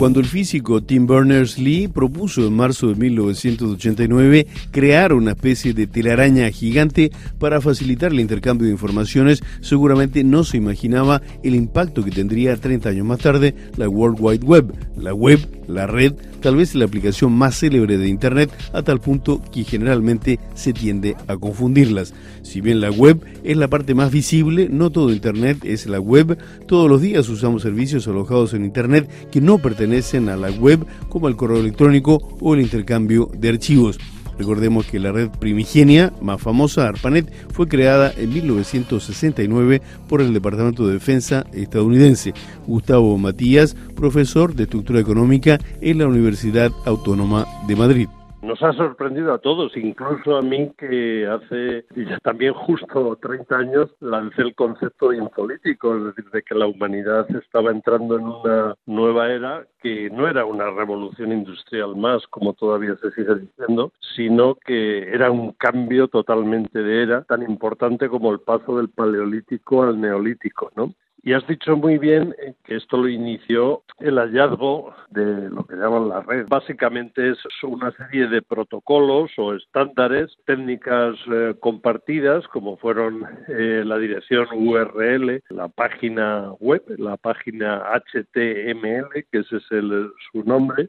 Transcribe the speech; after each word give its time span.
Cuando 0.00 0.20
el 0.20 0.24
físico 0.24 0.82
Tim 0.82 1.06
Berners-Lee 1.06 1.88
propuso 1.88 2.46
en 2.46 2.54
marzo 2.54 2.88
de 2.88 2.94
1989 2.94 4.46
crear 4.70 5.12
una 5.12 5.32
especie 5.32 5.74
de 5.74 5.86
telaraña 5.86 6.48
gigante 6.48 7.12
para 7.38 7.60
facilitar 7.60 8.10
el 8.10 8.20
intercambio 8.20 8.64
de 8.64 8.72
informaciones, 8.72 9.42
seguramente 9.60 10.24
no 10.24 10.42
se 10.42 10.56
imaginaba 10.56 11.20
el 11.42 11.54
impacto 11.54 12.02
que 12.02 12.12
tendría 12.12 12.56
30 12.56 12.88
años 12.88 13.04
más 13.04 13.18
tarde 13.18 13.54
la 13.76 13.90
World 13.90 14.16
Wide 14.18 14.46
Web, 14.46 14.72
la 14.96 15.12
web, 15.12 15.38
la 15.68 15.86
red, 15.86 16.14
tal 16.40 16.56
vez 16.56 16.74
la 16.74 16.86
aplicación 16.86 17.32
más 17.34 17.60
célebre 17.60 17.98
de 17.98 18.08
Internet, 18.08 18.50
a 18.72 18.82
tal 18.82 19.00
punto 19.00 19.42
que 19.52 19.64
generalmente 19.64 20.40
se 20.54 20.72
tiende 20.72 21.14
a 21.28 21.36
confundirlas. 21.36 22.14
Si 22.42 22.62
bien 22.62 22.80
la 22.80 22.90
web 22.90 23.22
es 23.44 23.56
la 23.58 23.68
parte 23.68 23.94
más 23.94 24.10
visible, 24.10 24.68
no 24.70 24.88
todo 24.88 25.12
Internet 25.12 25.58
es 25.64 25.86
la 25.86 26.00
web. 26.00 26.38
Todos 26.66 26.88
los 26.88 27.02
días 27.02 27.28
usamos 27.28 27.60
servicios 27.60 28.08
alojados 28.08 28.54
en 28.54 28.64
Internet 28.64 29.10
que 29.30 29.42
no 29.42 29.58
pertenecen 29.58 29.89
a 29.92 30.36
la 30.36 30.50
web 30.50 30.86
como 31.08 31.28
el 31.28 31.36
correo 31.36 31.58
electrónico 31.58 32.36
o 32.40 32.54
el 32.54 32.60
intercambio 32.60 33.30
de 33.36 33.48
archivos. 33.48 33.98
Recordemos 34.38 34.86
que 34.86 34.98
la 34.98 35.12
red 35.12 35.28
primigenia, 35.28 36.12
más 36.22 36.40
famosa, 36.40 36.88
ARPANET, 36.88 37.30
fue 37.52 37.68
creada 37.68 38.10
en 38.16 38.32
1969 38.32 39.82
por 40.08 40.22
el 40.22 40.32
Departamento 40.32 40.86
de 40.86 40.94
Defensa 40.94 41.44
estadounidense. 41.52 42.32
Gustavo 42.66 43.18
Matías, 43.18 43.76
profesor 43.94 44.54
de 44.54 44.62
Estructura 44.62 45.00
Económica 45.00 45.58
en 45.82 45.98
la 45.98 46.06
Universidad 46.06 46.72
Autónoma 46.86 47.46
de 47.68 47.76
Madrid 47.76 48.08
nos 48.42 48.62
ha 48.62 48.72
sorprendido 48.72 49.34
a 49.34 49.38
todos, 49.38 49.76
incluso 49.76 50.36
a 50.36 50.42
mí 50.42 50.72
que 50.78 51.26
hace 51.26 51.84
ya 51.94 52.18
también 52.18 52.54
justo 52.54 53.18
30 53.20 53.56
años 53.56 53.90
lancé 54.00 54.42
el 54.42 54.54
concepto 54.54 55.10
de 55.10 55.18
infolítico, 55.18 55.96
es 55.96 56.04
decir, 56.04 56.30
de 56.30 56.42
que 56.42 56.54
la 56.54 56.66
humanidad 56.66 57.26
estaba 57.36 57.70
entrando 57.70 58.16
en 58.16 58.24
una 58.24 58.74
nueva 58.86 59.30
era 59.30 59.66
que 59.82 60.10
no 60.10 60.28
era 60.28 60.44
una 60.44 60.70
revolución 60.70 61.32
industrial 61.32 61.96
más, 61.96 62.26
como 62.28 62.52
todavía 62.52 62.96
se 62.96 63.10
sigue 63.12 63.34
diciendo, 63.34 63.92
sino 64.16 64.54
que 64.54 65.08
era 65.12 65.30
un 65.30 65.52
cambio 65.52 66.08
totalmente 66.08 66.82
de 66.82 67.02
era, 67.02 67.22
tan 67.24 67.42
importante 67.42 68.08
como 68.08 68.32
el 68.32 68.40
paso 68.40 68.76
del 68.76 68.88
paleolítico 68.90 69.82
al 69.82 70.00
neolítico, 70.00 70.70
¿no? 70.76 70.94
Y 71.22 71.34
has 71.34 71.46
dicho 71.46 71.76
muy 71.76 71.98
bien 71.98 72.34
que 72.64 72.76
esto 72.76 72.96
lo 72.96 73.08
inició 73.08 73.82
el 73.98 74.16
hallazgo 74.16 74.94
de 75.10 75.50
lo 75.50 75.64
que 75.64 75.76
llaman 75.76 76.08
la 76.08 76.22
red. 76.22 76.46
Básicamente 76.48 77.30
es 77.30 77.38
una 77.62 77.92
serie 77.92 78.26
de 78.28 78.40
protocolos 78.40 79.30
o 79.36 79.54
estándares, 79.54 80.34
técnicas 80.46 81.16
eh, 81.30 81.54
compartidas, 81.60 82.48
como 82.48 82.78
fueron 82.78 83.26
eh, 83.48 83.82
la 83.84 83.98
dirección 83.98 84.46
URL, 84.50 85.42
la 85.50 85.68
página 85.68 86.52
web, 86.58 86.82
la 86.96 87.18
página 87.18 87.82
HTML, 87.92 89.26
que 89.30 89.38
ese 89.40 89.56
es 89.56 89.70
el, 89.72 90.10
su 90.32 90.42
nombre, 90.44 90.88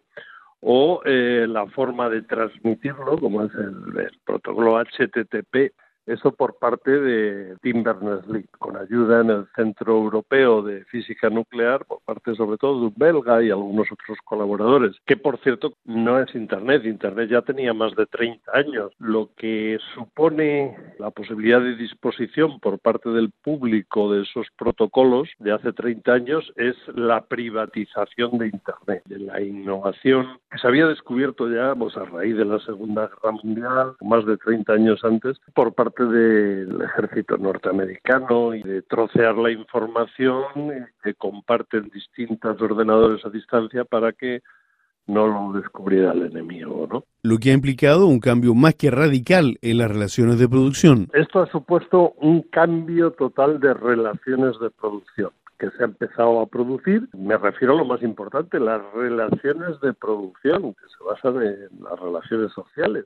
o 0.61 1.01
eh, 1.03 1.45
la 1.49 1.65
forma 1.67 2.07
de 2.07 2.21
transmitirlo, 2.21 3.17
como 3.17 3.43
es 3.43 3.51
el 3.55 4.09
protocolo 4.23 4.81
HTTP 4.81 5.73
eso 6.05 6.31
por 6.31 6.57
parte 6.57 6.91
de 6.91 7.55
Tim 7.61 7.83
Berners-Lee, 7.83 8.45
con 8.57 8.77
ayuda 8.77 9.21
en 9.21 9.29
el 9.29 9.47
Centro 9.55 9.97
Europeo 9.97 10.61
de 10.61 10.83
Física 10.85 11.29
Nuclear, 11.29 11.85
por 11.85 12.01
parte 12.01 12.35
sobre 12.35 12.57
todo 12.57 12.79
de 12.79 12.85
un 12.87 12.93
belga 12.95 13.41
y 13.43 13.49
algunos 13.49 13.91
otros 13.91 14.17
colaboradores, 14.23 14.95
que 15.05 15.17
por 15.17 15.37
cierto 15.39 15.73
no 15.85 16.19
es 16.19 16.33
Internet, 16.35 16.85
Internet 16.85 17.29
ya 17.29 17.41
tenía 17.41 17.73
más 17.73 17.95
de 17.95 18.05
30 18.05 18.51
años, 18.53 18.91
lo 18.99 19.29
que 19.37 19.77
supone 19.93 20.75
la 20.99 21.11
posibilidad 21.11 21.61
de 21.61 21.75
disposición 21.75 22.59
por 22.59 22.79
parte 22.79 23.09
del 23.09 23.31
público 23.43 24.11
de 24.11 24.23
esos 24.23 24.47
protocolos 24.57 25.29
de 25.39 25.51
hace 25.51 25.73
30 25.73 26.11
años 26.11 26.53
es 26.55 26.75
la 26.95 27.21
privatización 27.25 28.37
de 28.37 28.47
Internet, 28.47 29.03
de 29.05 29.19
la 29.19 29.41
innovación 29.41 30.39
que 30.49 30.57
se 30.57 30.67
había 30.67 30.87
descubierto 30.87 31.49
ya 31.49 31.73
pues, 31.75 31.95
a 31.97 32.05
raíz 32.05 32.35
de 32.35 32.45
la 32.45 32.59
Segunda 32.59 33.07
Guerra 33.07 33.31
Mundial, 33.43 33.95
más 34.01 34.25
de 34.25 34.37
30 34.37 34.73
años 34.73 35.03
antes, 35.03 35.37
por 35.53 35.73
parte 35.73 35.90
del 35.97 36.81
ejército 36.81 37.37
norteamericano 37.37 38.53
y 38.55 38.63
de 38.63 38.81
trocear 38.81 39.35
la 39.35 39.51
información 39.51 40.43
que 41.03 41.13
comparten 41.15 41.89
distintos 41.93 42.61
ordenadores 42.61 43.25
a 43.25 43.29
distancia 43.29 43.85
para 43.85 44.11
que 44.13 44.41
no 45.07 45.27
lo 45.27 45.59
descubriera 45.59 46.11
el 46.13 46.27
enemigo, 46.27 46.87
¿no? 46.91 47.03
Lo 47.23 47.37
que 47.37 47.51
ha 47.51 47.53
implicado 47.53 48.07
un 48.07 48.19
cambio 48.19 48.53
más 48.53 48.75
que 48.75 48.91
radical 48.91 49.57
en 49.61 49.77
las 49.79 49.89
relaciones 49.89 50.39
de 50.39 50.47
producción. 50.47 51.09
Esto 51.13 51.41
ha 51.41 51.47
supuesto 51.47 52.13
un 52.17 52.43
cambio 52.43 53.11
total 53.11 53.59
de 53.59 53.73
relaciones 53.73 54.59
de 54.59 54.69
producción 54.69 55.31
que 55.59 55.69
se 55.71 55.83
ha 55.83 55.85
empezado 55.85 56.41
a 56.41 56.47
producir. 56.47 57.07
Me 57.13 57.37
refiero 57.37 57.75
a 57.75 57.77
lo 57.77 57.85
más 57.85 58.01
importante, 58.01 58.59
las 58.59 58.81
relaciones 58.93 59.79
de 59.81 59.93
producción, 59.93 60.73
que 60.73 60.87
se 60.97 61.03
basan 61.03 61.41
en 61.43 61.83
las 61.83 61.99
relaciones 61.99 62.51
sociales 62.53 63.05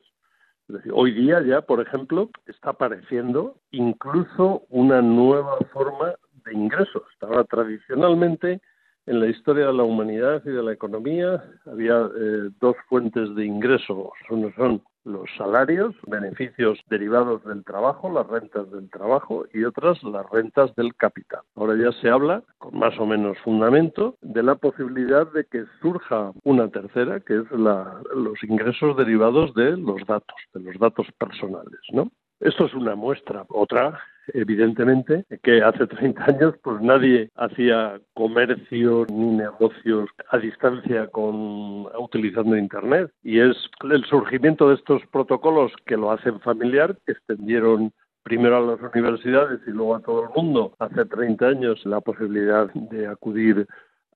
hoy 0.93 1.11
día 1.11 1.41
ya, 1.41 1.61
por 1.61 1.81
ejemplo, 1.81 2.29
está 2.45 2.71
apareciendo 2.71 3.57
incluso 3.71 4.63
una 4.69 5.01
nueva 5.01 5.57
forma 5.71 6.13
de 6.45 6.53
ingresos. 6.53 7.03
Ahora, 7.21 7.43
tradicionalmente, 7.43 8.61
en 9.05 9.19
la 9.19 9.27
historia 9.27 9.67
de 9.67 9.73
la 9.73 9.83
humanidad 9.83 10.41
y 10.45 10.49
de 10.49 10.63
la 10.63 10.73
economía 10.73 11.43
había 11.65 12.09
eh, 12.15 12.49
dos 12.59 12.75
fuentes 12.89 13.35
de 13.35 13.45
ingresos. 13.45 14.09
Uno 14.29 14.51
son 14.55 14.81
los 15.05 15.29
salarios, 15.37 15.95
beneficios 16.07 16.79
derivados 16.89 17.43
del 17.45 17.63
trabajo, 17.63 18.11
las 18.11 18.27
rentas 18.27 18.69
del 18.71 18.89
trabajo 18.89 19.45
y 19.53 19.63
otras 19.63 20.03
las 20.03 20.29
rentas 20.29 20.75
del 20.75 20.95
capital. 20.95 21.41
Ahora 21.55 21.75
ya 21.75 21.91
se 22.01 22.09
habla, 22.09 22.43
con 22.57 22.77
más 22.77 22.99
o 22.99 23.05
menos 23.05 23.37
fundamento, 23.39 24.17
de 24.21 24.43
la 24.43 24.55
posibilidad 24.55 25.31
de 25.31 25.45
que 25.45 25.65
surja 25.81 26.31
una 26.43 26.67
tercera, 26.69 27.19
que 27.19 27.37
es 27.37 27.51
la, 27.51 28.01
los 28.15 28.43
ingresos 28.43 28.97
derivados 28.97 29.53
de 29.53 29.77
los 29.77 30.05
datos, 30.05 30.35
de 30.53 30.61
los 30.61 30.79
datos 30.79 31.07
personales, 31.17 31.79
¿no? 31.93 32.09
Esto 32.39 32.65
es 32.65 32.73
una 32.73 32.95
muestra. 32.95 33.45
Otra 33.47 33.99
evidentemente, 34.33 35.25
que 35.43 35.61
hace 35.61 35.87
30 35.87 36.25
años 36.25 36.55
pues 36.63 36.81
nadie 36.81 37.29
hacía 37.35 37.99
comercio 38.13 39.05
ni 39.09 39.37
negocios 39.37 40.09
a 40.29 40.37
distancia 40.37 41.07
con 41.07 41.87
utilizando 41.99 42.57
internet. 42.57 43.11
Y 43.23 43.39
es 43.39 43.55
el 43.89 44.03
surgimiento 44.05 44.69
de 44.69 44.75
estos 44.75 45.01
protocolos 45.11 45.71
que 45.85 45.97
lo 45.97 46.11
hacen 46.11 46.39
familiar, 46.41 46.97
que 47.05 47.13
extendieron 47.13 47.91
primero 48.23 48.57
a 48.57 48.61
las 48.61 48.93
universidades 48.93 49.59
y 49.67 49.71
luego 49.71 49.95
a 49.95 50.01
todo 50.01 50.23
el 50.23 50.29
mundo. 50.35 50.75
Hace 50.79 51.05
30 51.05 51.45
años 51.45 51.85
la 51.85 52.01
posibilidad 52.01 52.71
de 52.73 53.07
acudir 53.07 53.67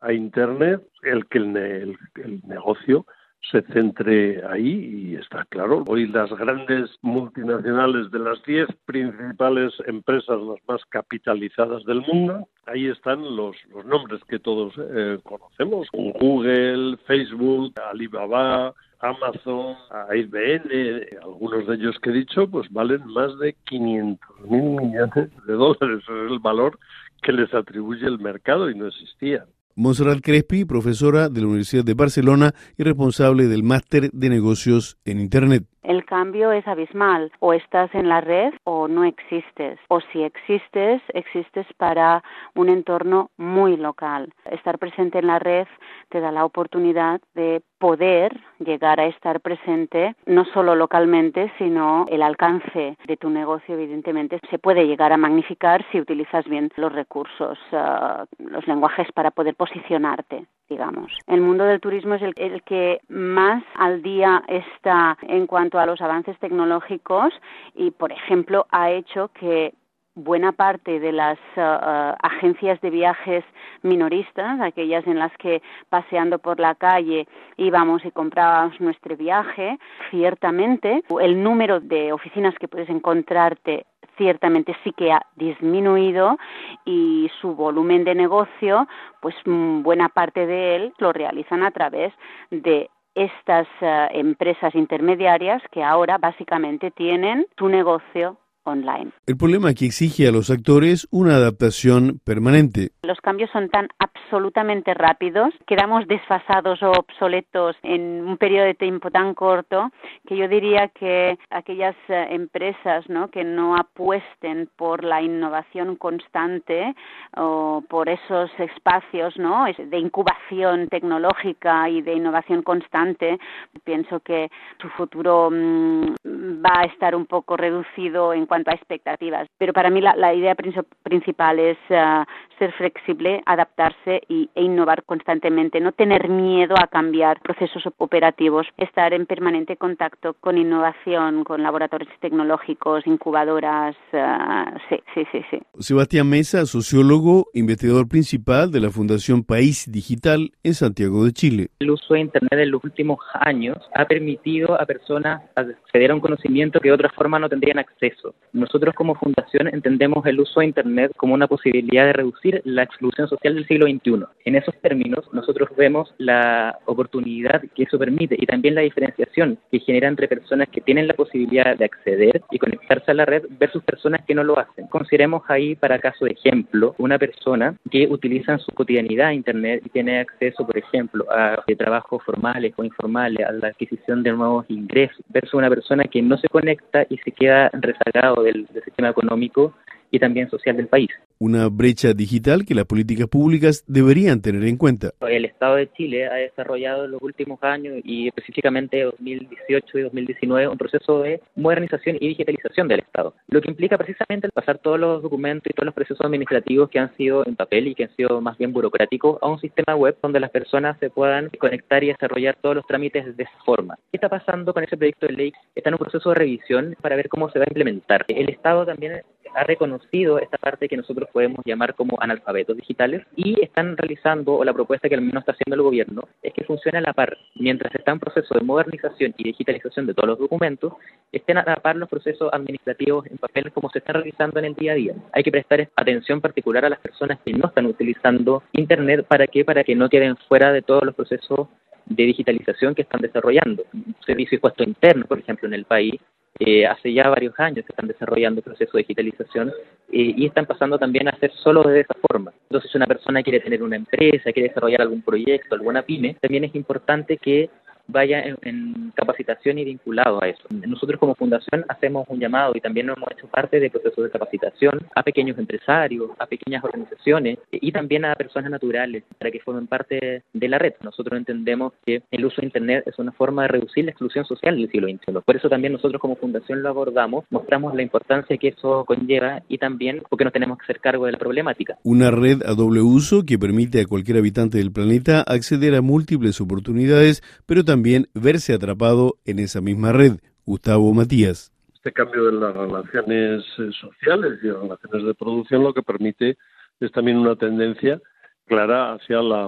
a 0.02 0.14
internet, 0.14 0.82
el 1.04 1.28
que 1.28 1.38
el 1.38 2.42
negocio 2.48 3.06
se 3.52 3.62
centre 3.74 4.46
ahí 4.48 5.12
y 5.12 5.16
está 5.16 5.46
claro. 5.46 5.84
Hoy 5.88 6.08
las 6.08 6.30
grandes 6.32 6.90
multinacionales 7.02 8.12
de 8.12 8.20
las 8.20 8.44
10 8.44 8.68
principales 8.86 9.74
empresas, 9.88 10.40
las 10.42 10.60
más 10.68 10.84
capitalizadas 10.90 11.84
del 11.86 12.02
mundo, 12.02 12.48
ahí 12.66 12.88
están 12.88 13.36
los, 13.36 13.56
los 13.74 13.86
nombres 13.86 14.22
que 14.28 14.40
todos 14.40 14.74
eh, 14.78 15.20
conocemos. 15.24 15.88
Google, 15.94 16.98
Facebook, 17.08 17.74
Alibaba, 17.90 18.74
Amazon, 19.00 19.78
IBM, 20.14 21.20
algunos 21.24 21.68
de 21.68 21.76
ellos 21.76 21.98
que 22.02 22.10
he 22.10 22.14
dicho, 22.14 22.48
pues 22.50 22.70
valen 22.72 23.06
más 23.08 23.38
de 23.40 23.54
500 23.66 24.42
mil 24.50 24.64
millones 24.64 25.30
de 25.48 25.54
dólares. 25.54 26.04
es 26.04 26.32
el 26.32 26.40
valor 26.40 26.78
que 27.22 27.32
les 27.32 27.54
atribuye 27.54 28.06
el 28.06 28.20
mercado 28.20 28.70
y 28.70 28.76
no 28.76 28.88
existían. 28.88 29.46
Monserrat 29.80 30.20
Crespi, 30.20 30.66
profesora 30.66 31.30
de 31.30 31.40
la 31.40 31.48
Universidad 31.48 31.86
de 31.86 31.94
Barcelona 31.94 32.54
y 32.78 32.84
responsable 32.84 33.48
del 33.48 33.64
máster 33.64 34.12
de 34.12 34.30
negocios 34.30 34.98
en 35.06 35.22
Internet. 35.22 35.64
El 35.84 36.06
cambio 36.06 36.52
es 36.52 36.68
abismal. 36.68 37.32
O 37.40 37.54
estás 37.54 37.94
en 37.96 38.10
la 38.10 38.22
red 38.22 38.54
o 38.64 38.88
no 38.88 39.04
existes. 39.04 39.80
O 39.88 40.02
si 40.02 40.24
existes, 40.24 41.02
existes 41.14 41.66
para 41.78 42.24
un 42.56 42.70
entorno 42.70 43.30
muy 43.38 43.78
local. 43.78 44.34
Estar 44.46 44.78
presente 44.78 45.20
en 45.20 45.28
la 45.28 45.40
red 45.40 45.68
te 46.10 46.20
da 46.20 46.32
la 46.32 46.46
oportunidad 46.46 47.22
de 47.34 47.62
poder 47.78 48.38
llegar 48.60 49.00
a 49.00 49.06
estar 49.06 49.40
presente 49.40 50.16
no 50.26 50.46
solo 50.46 50.76
localmente, 50.76 51.52
sino 51.58 52.06
el 52.10 52.22
alcance 52.22 52.98
de 53.08 53.18
tu 53.18 53.30
negocio, 53.30 53.76
evidentemente, 53.76 54.40
se 54.50 54.60
puede 54.60 54.86
llegar 54.86 55.14
a 55.14 55.18
magnificar 55.18 55.86
si 55.92 56.00
utilizas 56.00 56.46
bien 56.46 56.70
los 56.76 56.92
recursos, 56.92 57.58
eh, 57.72 58.26
los 58.40 58.68
lenguajes 58.68 59.12
para 59.14 59.32
poder 59.32 59.56
posicionarte 59.56 60.46
digamos. 60.70 61.12
El 61.28 61.42
mundo 61.42 61.66
del 61.66 61.82
turismo 61.82 62.16
es 62.16 62.22
el, 62.22 62.64
que 62.64 63.02
más 63.10 63.64
al 63.76 64.02
día 64.02 64.44
está 64.48 65.18
en 65.24 65.48
cuanto 65.48 65.80
a 65.80 65.86
los 65.86 66.00
avances 66.02 66.38
tecnológicos 66.40 67.34
y, 67.76 67.92
por 67.92 68.12
ejemplo, 68.12 68.68
ha 68.70 68.92
hecho 68.92 69.30
que 69.40 69.74
buena 70.16 70.52
parte 70.52 71.00
de 71.00 71.12
las 71.12 71.38
uh, 71.56 72.16
agencias 72.22 72.80
de 72.82 72.90
viajes 72.90 73.44
minoristas, 73.84 74.60
aquellas 74.60 75.08
en 75.08 75.18
las 75.18 75.32
que 75.38 75.62
paseando 75.90 76.40
por 76.40 76.60
la 76.60 76.76
calle 76.76 77.28
íbamos 77.58 78.04
y 78.06 78.12
comprábamos 78.12 78.80
nuestro 78.82 79.16
viaje, 79.16 79.80
ciertamente 80.12 81.04
el 81.22 81.42
número 81.42 81.80
de 81.80 82.12
oficinas 82.12 82.54
que 82.60 82.68
puedes 82.68 82.90
encontrarte 82.90 83.86
ciertamente 84.20 84.76
sí 84.84 84.94
que 84.94 85.12
ha 85.12 85.26
disminuido 85.36 86.38
y 86.86 87.32
su 87.42 87.56
volumen 87.56 88.04
de 88.04 88.14
negocio, 88.14 88.88
pues 89.22 89.34
mm, 89.46 89.82
buena 89.82 90.10
parte 90.10 90.46
de 90.46 90.76
él 90.76 90.94
lo 91.00 91.12
realizan 91.12 91.64
a 91.64 91.72
través 91.72 92.14
de 92.52 92.92
estas 93.16 93.68
eh, 93.82 94.08
empresas 94.12 94.76
intermediarias 94.76 95.64
que 95.72 95.84
ahora 95.84 96.20
básicamente 96.20 96.92
tienen 96.92 97.48
su 97.58 97.68
negocio 97.68 98.38
online. 98.70 99.12
El 99.26 99.38
problema 99.38 99.74
que 99.74 99.86
exige 99.86 100.28
a 100.28 100.32
los 100.32 100.50
actores 100.50 101.08
una 101.12 101.36
adaptación 101.36 102.20
permanente. 102.24 102.90
Los 103.04 103.20
cambios 103.22 103.50
son 103.52 103.70
tan 103.70 103.88
absolutamente 104.00 104.94
rápidos, 104.94 105.54
quedamos 105.66 106.08
desfasados 106.08 106.82
o 106.84 106.92
obsoletos 106.92 107.76
en 107.84 108.28
un 108.28 108.38
periodo 108.38 108.66
de 108.66 108.76
tiempo 108.76 109.10
tan 109.12 109.34
corto 109.34 109.92
que 110.28 110.38
yo 110.38 110.48
diría 110.48 110.90
que 110.90 111.38
aquellas 111.50 111.96
eh, 112.08 112.28
empresas 112.32 113.10
¿no? 113.10 113.30
que 113.30 113.44
no 113.44 113.76
apuesten 113.76 114.70
por 114.76 115.04
la 115.04 115.22
innovación 115.22 115.96
constante 115.96 116.94
o 117.36 117.84
por 117.90 118.10
esos 118.10 118.52
espacios 118.60 119.38
¿no? 119.38 119.66
de 119.66 119.98
incubación 119.98 120.88
tecnológica 120.90 121.90
y 121.90 122.02
de 122.02 122.14
innovación 122.14 122.62
constante, 122.62 123.40
pienso 123.84 124.20
que 124.20 124.50
su 124.82 124.90
futuro 124.90 125.50
mm, 125.52 126.16
va 126.64 126.82
a 126.82 126.84
estar 126.84 127.16
un 127.16 127.26
poco 127.26 127.58
reducido 127.58 128.34
en 128.34 128.46
cuanto 128.46 128.59
a 128.68 128.74
expectativas. 128.74 129.48
Pero 129.58 129.74
para 129.74 129.90
mí 129.90 130.02
la, 130.02 130.34
idea 130.34 130.56
principal 131.04 131.60
es 131.60 131.78
uh, 131.90 132.24
ser 132.58 132.72
flexible, 132.74 133.42
adaptarse 133.46 134.22
y, 134.28 134.50
e 134.56 134.64
innovar 134.64 135.04
constantemente, 135.04 135.80
no 135.80 135.92
tener 135.92 136.30
miedo 136.30 136.76
a 136.78 136.88
cambiar 136.88 137.40
procesos 137.42 137.84
operativos, 137.98 138.68
estar 138.78 139.14
en 139.14 139.26
permanente 139.26 139.78
contacto 139.78 140.36
con 140.40 140.58
innovación, 140.58 141.44
con 141.44 141.64
laboratorios 141.64 142.12
tecnológicos, 142.20 143.08
incubadoras. 143.08 143.96
Uh, 144.14 144.78
sí, 144.90 145.00
sí, 145.14 145.24
sí, 145.32 145.42
sí. 145.50 145.60
Sebastián 145.80 146.30
Mesa, 146.30 146.66
sociólogo, 146.66 147.48
investigador 147.54 148.08
principal 148.08 148.72
de 148.72 148.82
la 148.82 148.90
Fundación 148.90 149.44
País 149.44 149.90
Digital 149.92 150.52
en 150.64 150.74
Santiago 150.74 151.26
de 151.26 151.32
Chile. 151.32 151.70
El 151.80 151.92
uso 151.92 152.14
de 152.14 152.22
Internet 152.22 152.60
en 152.60 152.72
los 152.72 152.84
últimos 152.84 153.20
años 153.34 153.78
ha 153.96 154.06
permitido 154.06 154.80
a 154.80 154.86
personas 154.86 155.42
acceder 155.56 156.12
a 156.12 156.16
un 156.16 156.22
conocimiento 156.22 156.80
que 156.80 156.90
de 156.90 156.96
otra 156.96 157.10
forma 157.10 157.40
no 157.40 157.50
tendrían 157.50 157.80
acceso. 157.80 158.34
Nosotros 158.54 158.96
como 158.96 159.16
fundación 159.16 159.68
entendemos 159.68 160.26
el 160.26 160.40
uso 160.40 160.60
de 160.60 160.68
Internet 160.68 161.12
como 161.18 161.34
una 161.34 161.48
posibilidad 161.48 162.06
de 162.06 162.14
reducir 162.14 162.62
la 162.66 162.84
exclusión 162.84 163.28
social 163.28 163.56
del 163.56 163.68
siglo 163.68 163.88
XXI. 163.88 164.26
En 164.46 164.56
esos 164.56 164.76
términos, 164.82 165.26
nosotros 165.34 165.70
vemos 165.78 166.14
la 166.18 166.78
oportunidad 166.86 167.62
que 167.76 167.84
eso 167.84 168.00
permite 168.00 168.36
y 168.38 168.46
también 168.46 168.76
la 168.76 168.82
diferenciación 168.82 169.58
que 169.72 169.80
genera 169.80 170.08
entre 170.08 170.28
personas 170.28 170.70
que 170.70 170.82
tienen 170.82 171.08
la 171.08 171.14
posibilidad 171.14 171.78
de 171.78 171.86
acceder 171.86 172.42
y 172.52 172.60
conectarse 172.60 173.12
a 173.12 173.14
la 173.14 173.26
red 173.26 173.44
versus 173.60 173.84
personas 173.84 174.26
que 174.26 174.36
no 174.36 174.44
lo 174.44 174.58
hacen. 174.60 174.88
Consideremos 174.88 175.44
ahí, 175.48 175.76
para 175.76 176.00
caso 176.00 176.26
de 176.26 176.32
ejemplo, 176.32 176.96
una 176.98 177.18
persona 177.18 177.76
que 177.92 178.08
utiliza 178.08 178.54
en 178.54 178.60
su 178.60 178.72
cotidianidad 178.72 179.32
Internet 179.32 179.84
y 179.86 179.90
tiene 179.90 180.20
acceso, 180.20 180.66
por 180.66 180.78
ejemplo, 180.78 181.26
a 181.32 181.64
trabajos 181.78 182.22
formales 182.24 182.74
o 182.78 182.84
informales, 182.84 183.46
a 183.48 183.52
la 183.52 183.68
adquisición 183.70 184.24
de 184.24 184.32
nuevos 184.32 184.66
ingresos, 184.70 185.24
versus 185.30 185.54
una 185.54 185.70
persona 185.70 186.04
que 186.04 186.22
no 186.22 186.38
se 186.38 186.48
conecta 186.50 187.06
y 187.10 187.18
se 187.18 187.32
queda 187.32 187.70
rezagado 187.74 188.39
del, 188.44 188.68
sistema 188.84 189.10
económico 189.10 189.74
y 190.12 190.20
también 190.20 190.50
social 190.50 190.78
del 190.78 190.88
país. 190.88 191.10
Una 191.42 191.70
brecha 191.70 192.14
digital 192.14 192.66
que 192.66 192.76
las 192.76 192.84
políticas 192.84 193.28
públicas 193.28 193.86
deberían 193.88 194.42
tener 194.42 194.62
en 194.66 194.76
cuenta. 194.76 195.12
El 195.22 195.46
Estado 195.46 195.76
de 195.76 195.90
Chile 195.94 196.28
ha 196.28 196.34
desarrollado 196.34 197.06
en 197.06 197.12
los 197.12 197.22
últimos 197.22 197.64
años 197.64 198.02
y 198.04 198.28
específicamente 198.28 199.04
2018 199.04 200.00
y 200.00 200.02
2019 200.02 200.68
un 200.68 200.78
proceso 200.78 201.22
de 201.22 201.42
modernización 201.56 202.18
y 202.20 202.28
digitalización 202.28 202.90
del 202.90 203.00
Estado, 203.00 203.36
lo 203.48 203.62
que 203.62 203.72
implica 203.72 203.98
precisamente 203.98 204.50
pasar 204.50 204.80
todos 204.80 205.00
los 205.00 205.24
documentos 205.24 205.72
y 205.72 205.74
todos 205.74 205.86
los 205.86 205.96
procesos 205.96 206.26
administrativos 206.26 206.90
que 206.90 207.00
han 207.00 207.16
sido 207.16 207.48
en 207.48 207.56
papel 207.56 207.88
y 207.88 207.96
que 207.96 208.04
han 208.04 208.16
sido 208.18 208.42
más 208.42 208.58
bien 208.58 208.74
burocráticos 208.74 209.42
a 209.42 209.48
un 209.48 209.62
sistema 209.62 209.96
web 209.96 210.18
donde 210.22 210.42
las 210.42 210.52
personas 210.52 211.00
se 211.00 211.10
puedan 211.10 211.50
conectar 211.58 212.04
y 212.04 212.08
desarrollar 212.08 212.58
todos 212.62 212.76
los 212.76 212.86
trámites 212.86 213.38
de 213.38 213.44
esa 213.44 213.64
forma. 213.64 213.96
¿Qué 214.12 214.18
está 214.18 214.28
pasando 214.28 214.74
con 214.74 214.84
ese 214.84 214.98
proyecto 214.98 215.28
de 215.28 215.34
ley? 215.34 215.54
Está 215.74 215.90
en 215.90 215.94
un 215.94 216.00
proceso 216.00 216.32
de 216.32 216.36
revisión 216.36 216.98
para 217.02 217.16
ver 217.16 217.30
cómo 217.30 217.50
se 217.50 217.60
va 217.60 217.64
a 217.64 217.70
implementar. 217.70 218.26
El 218.28 218.50
Estado 218.50 218.86
también 218.86 219.22
ha 219.56 219.64
reconocido 219.64 220.40
esta 220.40 220.58
parte 220.58 220.88
que 220.88 220.98
nosotros 220.98 221.30
podemos 221.32 221.60
llamar 221.66 221.96
como 221.96 222.18
analfabetos 222.22 222.78
digitales 222.78 223.26
y 223.36 223.62
están 223.62 223.98
realizando, 223.98 224.56
o 224.56 224.64
la 224.64 224.74
propuesta 224.74 225.10
que 225.10 225.16
al 225.16 225.22
menos 225.22 225.42
está 225.42 225.54
haciendo 225.54 225.76
el 225.76 225.82
gobierno, 225.82 226.24
es 226.42 226.54
que 226.54 226.64
funcione 226.64 227.00
a 227.00 227.02
la 227.02 227.14
par. 227.14 227.38
Mientras 227.56 227.94
está 227.94 228.12
en 228.12 228.20
proceso 228.20 228.56
de 228.56 228.62
modernización 228.62 229.34
y 229.38 229.44
digitalización 229.44 230.06
de 230.06 230.14
todos 230.14 230.30
los 230.30 230.40
documentos, 230.40 230.94
estén 231.32 231.58
a 231.58 231.64
la 231.66 231.76
par 231.76 231.96
los 231.96 232.10
procesos 232.10 232.50
administrativos 232.54 233.26
en 233.28 233.38
papel 233.38 233.72
como 233.72 233.90
se 233.90 234.00
están 234.00 234.16
realizando 234.16 234.60
en 234.60 234.66
el 234.66 234.76
día 234.76 234.94
a 234.94 234.96
día. 234.96 235.14
Hay 235.34 235.44
que 235.44 235.52
prestar 235.52 235.90
atención 235.96 236.42
particular 236.42 236.86
a 236.86 236.90
las 236.90 237.00
personas 237.00 237.40
que 237.46 237.54
no 237.54 237.68
están 237.68 237.86
utilizando 237.86 238.64
Internet. 238.74 239.26
¿Para 239.28 239.48
qué? 239.48 239.66
Para 239.66 239.84
que 239.84 239.96
no 239.96 240.10
queden 240.10 240.38
fuera 240.48 240.72
de 240.72 240.82
todos 240.82 241.04
los 241.04 241.16
procesos 241.16 241.68
de 242.06 242.24
digitalización 242.24 242.96
que 242.96 243.04
están 243.04 243.22
desarrollando. 243.22 243.84
Servicio 244.26 244.58
de 244.58 244.62
puesto 244.62 244.84
interno, 244.84 245.26
por 245.26 245.40
ejemplo, 245.40 245.68
en 245.68 245.76
el 245.76 245.86
país, 245.86 246.20
eh, 246.60 246.86
hace 246.86 247.14
ya 247.14 247.30
varios 247.30 247.58
años 247.58 247.86
se 247.86 247.94
están 247.94 248.08
desarrollando 248.08 248.62
procesos 248.62 248.94
de 248.94 249.00
digitalización 249.00 249.70
eh, 250.12 250.34
y 250.36 250.46
están 250.46 250.66
pasando 250.66 251.00
también 251.00 251.28
a 251.30 251.32
hacer 251.32 251.52
solo 251.54 251.84
de 251.84 252.02
esa 252.02 252.16
forma. 252.28 252.52
Entonces, 252.64 252.92
si 252.92 252.98
una 252.98 253.08
persona 253.08 253.42
quiere 253.42 253.62
tener 253.62 253.82
una 253.82 253.96
empresa, 253.96 254.52
quiere 254.52 254.68
desarrollar 254.68 255.02
algún 255.02 255.22
proyecto, 255.22 255.76
alguna 255.76 256.02
pyme, 256.02 256.36
también 256.42 256.66
es 256.66 256.76
importante 256.76 257.38
que 257.38 257.70
vaya 258.10 258.44
en, 258.64 259.12
capacitación 259.16 259.78
y 259.80 259.86
vinculado 259.86 260.42
a 260.42 260.48
eso. 260.48 260.64
Nosotros 260.70 261.20
como 261.20 261.36
fundación 261.36 261.84
hacemos 261.90 262.26
un 262.30 262.40
llamado 262.40 262.74
y 262.76 262.80
también 262.80 263.10
hemos 263.10 263.32
hecho 263.32 263.48
parte 263.48 263.80
de 263.80 263.90
procesos 263.90 264.24
de 264.24 264.30
capacitación 264.30 265.00
a 265.14 265.24
pequeños 265.24 265.58
empresarios, 265.58 266.32
a 266.40 266.46
pequeñas 266.46 266.84
organizaciones 266.84 267.60
y 267.72 267.92
también 267.92 268.26
a 268.26 268.36
personas 268.36 268.72
naturales 268.72 269.24
para 269.38 269.52
que 269.52 269.60
formen 269.60 269.88
parte 269.88 270.44
de 270.54 270.68
la 270.68 270.78
red. 270.78 270.94
Nosotros 271.04 271.38
entendemos 271.38 271.94
que 272.06 272.24
el 272.32 272.46
uso 272.46 272.62
de 272.62 272.68
Internet 272.68 273.04
es 273.08 273.20
una 273.20 273.32
forma 273.32 273.64
de 273.64 273.70
reducir 273.70 274.06
la 274.06 274.12
exclusión 274.12 274.46
social 274.46 274.78
del 274.78 274.90
siglo 274.90 275.08
XXI. 275.08 275.42
Por 275.46 275.56
eso 275.56 275.70
también 275.70 275.94
nosotros 275.94 276.22
como 276.22 276.36
fundación 276.36 276.82
lo 276.82 276.90
abordamos, 276.90 277.46
mostramos 277.50 277.94
la 277.96 278.02
importancia 278.02 278.58
que 278.58 278.70
eso 278.70 279.04
conlleva 279.06 279.64
y 279.68 279.78
también 279.78 280.22
porque 280.30 280.46
nos 280.46 280.54
tenemos 280.54 280.78
que 280.78 280.84
hacer 280.84 281.00
cargo 281.00 281.26
de 281.26 281.34
la 281.34 281.38
problemática. 281.38 281.98
Una 282.04 282.32
red 282.32 282.64
a 282.64 282.74
doble 282.74 283.02
uso 283.02 283.46
que 283.46 283.60
permite 283.60 284.02
a 284.02 284.06
cualquier 284.06 284.38
habitante 284.38 284.78
del 284.78 284.92
planeta 284.92 285.42
acceder 285.42 285.96
a 285.96 286.02
múltiples 286.02 286.62
oportunidades, 286.62 287.44
pero 287.66 287.84
también 287.84 287.99
también 288.00 288.30
verse 288.34 288.74
atrapado 288.74 289.36
en 289.44 289.60
esa 289.60 289.82
misma 289.82 290.14
red. 290.14 290.38
Gustavo 290.66 291.14
Matías. 291.14 291.70
Este 291.94 292.14
cambio 292.14 292.46
de 292.46 292.54
las 292.54 292.74
relaciones 292.74 293.66
eh, 293.78 293.92
sociales 294.00 294.58
y 294.64 294.68
las 294.68 294.80
relaciones 294.84 295.26
de 295.26 295.34
producción 295.34 295.84
lo 295.84 295.94
que 295.94 296.02
permite 296.02 296.58
es 297.02 297.12
también 297.12 297.40
una 297.40 297.58
tendencia 297.58 298.22
clara 298.68 299.16
hacia 299.16 299.42
la, 299.42 299.68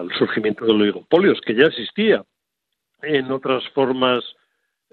el 0.00 0.10
surgimiento 0.18 0.64
de 0.64 0.72
los 0.72 0.80
oligopolios, 0.80 1.42
que 1.44 1.54
ya 1.54 1.66
existía 1.66 2.24
en 3.02 3.30
otras 3.30 3.62
formas 3.74 4.24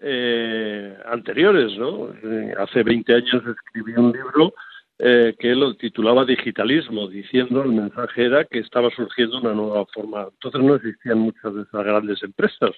eh, 0.01 0.98
anteriores. 1.05 1.77
¿no? 1.77 2.10
Eh, 2.10 2.55
hace 2.60 2.83
20 2.83 3.13
años 3.13 3.41
escribí 3.48 3.93
un 3.93 4.12
libro 4.12 4.53
eh, 5.01 5.34
que 5.39 5.56
lo 5.56 5.75
titulaba 5.75 6.25
digitalismo, 6.25 7.08
diciendo 7.08 7.63
el 7.63 7.72
mensaje 7.72 8.25
era 8.25 8.44
que 8.44 8.60
estaba 8.60 8.89
surgiendo 8.91 9.39
una 9.39 9.53
nueva 9.53 9.86
forma. 9.94 10.27
Entonces 10.29 10.62
no 10.62 10.75
existían 10.75 11.20
muchas 11.20 11.56
de 11.56 11.62
esas 11.62 11.86
grandes 11.86 12.22
empresas 12.22 12.72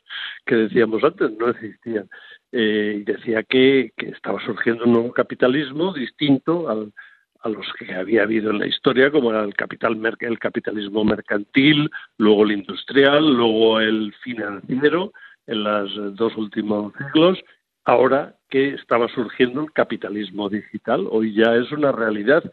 que 0.45 0.55
decíamos 0.55 1.03
antes, 1.03 1.31
no 1.31 1.49
existían. 1.49 2.07
Eh, 2.51 3.01
decía 3.05 3.41
que, 3.41 3.91
que, 3.97 4.09
estaba 4.09 4.39
surgiendo 4.45 4.83
un 4.83 4.93
nuevo 4.93 5.11
capitalismo 5.11 5.93
distinto 5.93 6.69
al, 6.69 6.93
a 7.41 7.49
los 7.49 7.65
que 7.79 7.91
había 7.93 8.21
habido 8.21 8.51
en 8.51 8.59
la 8.59 8.67
historia, 8.67 9.09
como 9.09 9.31
era 9.31 9.43
el, 9.43 9.55
capital, 9.55 9.99
el 10.19 10.39
capitalismo 10.39 11.03
mercantil, 11.03 11.89
luego 12.17 12.43
el 12.43 12.51
industrial, 12.51 13.35
luego 13.35 13.79
el 13.79 14.13
financiero 14.23 15.11
en 15.47 15.63
los 15.63 16.15
dos 16.15 16.37
últimos 16.37 16.93
siglos 16.93 17.39
ahora 17.85 18.35
que 18.49 18.73
estaba 18.75 19.07
surgiendo 19.09 19.61
el 19.61 19.71
capitalismo 19.71 20.49
digital. 20.49 21.07
Hoy 21.09 21.33
ya 21.33 21.55
es 21.55 21.71
una 21.71 21.91
realidad, 21.91 22.43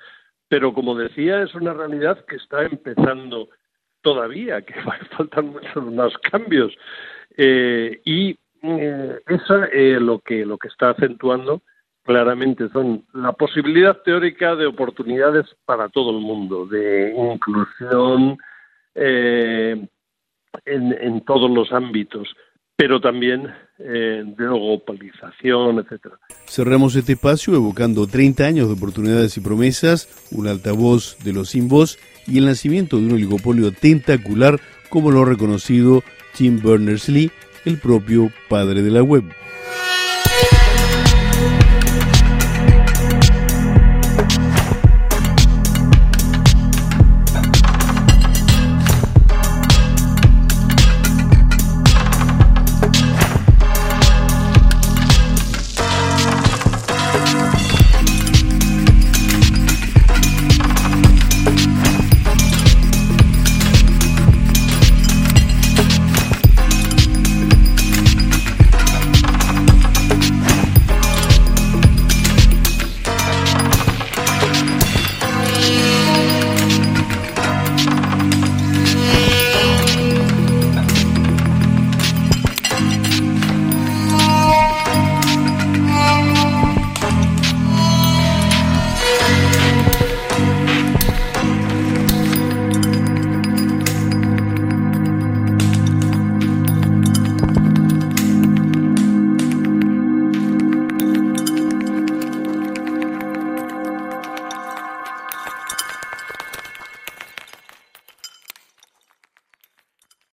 pero 0.48 0.72
como 0.72 0.94
decía, 0.94 1.42
es 1.42 1.54
una 1.54 1.74
realidad 1.74 2.24
que 2.26 2.36
está 2.36 2.64
empezando 2.64 3.48
todavía, 4.00 4.62
que 4.62 4.74
faltan 5.16 5.48
muchos 5.48 5.92
más 5.92 6.16
cambios. 6.30 6.74
Eh, 7.36 8.00
y 8.04 8.38
eh, 8.62 9.20
eso 9.26 9.64
eh, 9.64 9.98
lo 10.00 10.18
que 10.20 10.44
lo 10.44 10.58
que 10.58 10.68
está 10.68 10.90
acentuando 10.90 11.62
claramente 12.02 12.68
son 12.70 13.04
la 13.12 13.32
posibilidad 13.32 14.00
teórica 14.02 14.56
de 14.56 14.66
oportunidades 14.66 15.46
para 15.66 15.88
todo 15.90 16.10
el 16.10 16.24
mundo, 16.24 16.64
de 16.64 17.14
inclusión 17.14 18.38
en, 18.94 19.88
en 20.64 21.20
todos 21.26 21.50
los 21.50 21.70
ámbitos 21.72 22.34
pero 22.78 23.00
también 23.00 23.48
eh, 23.80 24.22
de 24.24 24.34
globalización, 24.34 25.80
etcétera. 25.80 26.16
Cerramos 26.46 26.94
este 26.94 27.14
espacio 27.14 27.56
evocando 27.56 28.06
30 28.06 28.44
años 28.44 28.68
de 28.68 28.74
oportunidades 28.74 29.36
y 29.36 29.40
promesas, 29.40 30.08
un 30.30 30.46
altavoz 30.46 31.18
de 31.24 31.32
los 31.32 31.48
sin 31.48 31.68
voz 31.68 31.98
y 32.28 32.38
el 32.38 32.46
nacimiento 32.46 32.98
de 32.98 33.06
un 33.06 33.12
oligopolio 33.14 33.72
tentacular 33.72 34.60
como 34.90 35.10
lo 35.10 35.22
ha 35.22 35.24
reconocido 35.24 36.04
Tim 36.36 36.62
Berners-Lee, 36.62 37.32
el 37.64 37.78
propio 37.78 38.30
padre 38.48 38.82
de 38.82 38.92
la 38.92 39.02
web. 39.02 39.24